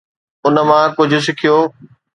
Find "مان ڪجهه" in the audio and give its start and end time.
0.69-1.21